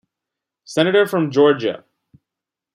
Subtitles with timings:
[0.63, 1.83] Senator from Georgia.